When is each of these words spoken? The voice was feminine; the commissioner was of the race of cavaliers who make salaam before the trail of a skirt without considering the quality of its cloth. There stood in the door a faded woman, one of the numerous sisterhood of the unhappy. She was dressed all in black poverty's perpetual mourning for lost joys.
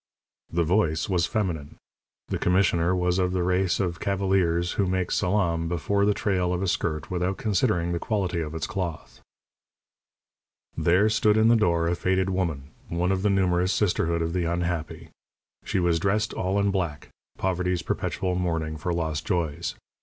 The 0.51 0.63
voice 0.63 1.07
was 1.09 1.27
feminine; 1.27 1.75
the 2.29 2.39
commissioner 2.39 2.95
was 2.95 3.19
of 3.19 3.33
the 3.33 3.43
race 3.43 3.79
of 3.79 3.99
cavaliers 3.99 4.71
who 4.71 4.87
make 4.87 5.11
salaam 5.11 5.67
before 5.67 6.05
the 6.07 6.13
trail 6.15 6.53
of 6.53 6.63
a 6.63 6.67
skirt 6.67 7.11
without 7.11 7.37
considering 7.37 7.91
the 7.91 7.99
quality 7.99 8.41
of 8.41 8.55
its 8.55 8.65
cloth. 8.65 9.21
There 10.75 11.07
stood 11.07 11.37
in 11.37 11.49
the 11.49 11.55
door 11.55 11.87
a 11.87 11.93
faded 11.95 12.31
woman, 12.31 12.63
one 12.89 13.11
of 13.11 13.21
the 13.21 13.29
numerous 13.29 13.71
sisterhood 13.73 14.23
of 14.23 14.33
the 14.33 14.45
unhappy. 14.45 15.09
She 15.65 15.77
was 15.79 15.99
dressed 15.99 16.33
all 16.33 16.57
in 16.59 16.71
black 16.71 17.09
poverty's 17.37 17.83
perpetual 17.83 18.33
mourning 18.33 18.77
for 18.77 18.91
lost 18.95 19.27
joys. 19.27 19.75